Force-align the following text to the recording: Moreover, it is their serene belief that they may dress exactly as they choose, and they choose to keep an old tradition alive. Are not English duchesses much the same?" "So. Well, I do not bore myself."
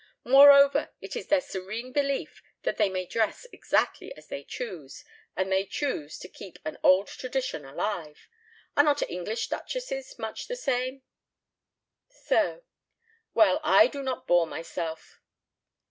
Moreover, 0.25 0.89
it 0.99 1.15
is 1.15 1.27
their 1.27 1.41
serene 1.41 1.91
belief 1.91 2.41
that 2.63 2.77
they 2.77 2.89
may 2.89 3.05
dress 3.05 3.45
exactly 3.53 4.11
as 4.17 4.29
they 4.29 4.43
choose, 4.43 5.05
and 5.35 5.51
they 5.51 5.63
choose 5.63 6.17
to 6.17 6.27
keep 6.27 6.57
an 6.65 6.79
old 6.81 7.05
tradition 7.05 7.65
alive. 7.65 8.27
Are 8.75 8.83
not 8.83 9.07
English 9.07 9.49
duchesses 9.49 10.17
much 10.17 10.47
the 10.47 10.55
same?" 10.55 11.03
"So. 12.09 12.63
Well, 13.35 13.59
I 13.63 13.85
do 13.85 14.01
not 14.01 14.25
bore 14.25 14.47
myself." 14.47 15.21